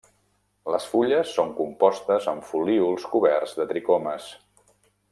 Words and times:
Les 0.75 0.87
fulles 0.93 1.33
són 1.39 1.53
compostes 1.59 2.31
amb 2.33 2.49
folíols 2.53 3.07
coberts 3.13 3.57
de 3.61 3.69
tricomes. 3.75 4.35